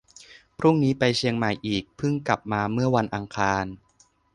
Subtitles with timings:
[0.57, 3.65] พรุ่งนี้ไปเชียงใหม่อีก เพิ่งกลับมาเมื่อวันอังคาร